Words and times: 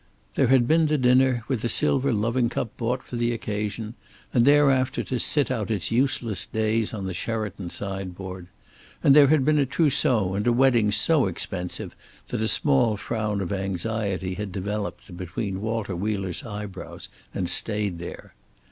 There 0.33 0.47
had 0.47 0.67
been 0.67 0.87
the 0.87 0.97
dinner, 0.97 1.43
with 1.47 1.63
a 1.63 1.69
silver 1.69 2.11
loving 2.11 2.49
cup 2.49 2.75
bought 2.75 3.03
for 3.03 3.17
the 3.17 3.31
occasion, 3.33 3.93
and 4.33 4.45
thereafter 4.45 5.03
to 5.03 5.19
sit 5.19 5.51
out 5.51 5.69
its 5.69 5.91
useless 5.91 6.47
days 6.47 6.91
on 6.91 7.05
the 7.05 7.13
Sheraton 7.13 7.69
sideboard. 7.69 8.47
And 9.03 9.15
there 9.15 9.27
had 9.27 9.45
been 9.45 9.59
a 9.59 9.65
trousseau 9.67 10.33
and 10.33 10.47
a 10.47 10.51
wedding 10.53 10.91
so 10.91 11.27
expensive 11.27 11.95
that 12.29 12.41
a 12.41 12.47
small 12.47 12.97
frown 12.97 13.41
of 13.41 13.53
anxiety 13.53 14.33
had 14.33 14.51
developed 14.51 15.15
between 15.15 15.61
Walter 15.61 15.95
Wheeler's 15.95 16.43
eyebrows 16.43 17.07
and 17.35 17.47
stayed 17.47 17.99
there. 17.99 18.33